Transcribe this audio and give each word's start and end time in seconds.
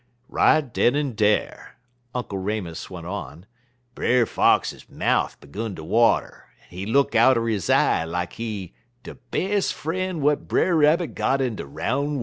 "Right 0.29 0.61
den 0.61 0.95
en 0.95 1.13
dar," 1.13 1.77
Uncle 2.15 2.39
Remus 2.39 2.89
went 2.89 3.05
on, 3.05 3.45
"Brer 3.93 4.25
Fox 4.25 4.73
mouf 4.89 5.37
'gun 5.41 5.75
ter 5.75 5.83
water, 5.83 6.45
en 6.63 6.69
he 6.69 6.87
look 6.87 7.13
outer 7.13 7.47
he 7.47 7.71
eye 7.71 8.03
like 8.03 8.33
he 8.33 8.73
de 9.03 9.13
bes' 9.29 9.71
frien' 9.71 10.17
w'at 10.17 10.47
Brer 10.47 10.75
Rabbit 10.75 11.13
got 11.13 11.39
in 11.39 11.55
de 11.55 11.67
roun' 11.67 12.13
worl'. 12.15 12.19